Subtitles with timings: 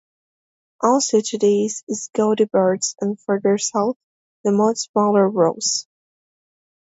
[0.81, 3.97] Also to the east is Gaudibert and further south,
[4.43, 5.85] the much smaller Rosse.